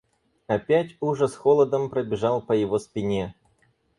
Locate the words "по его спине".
2.41-3.35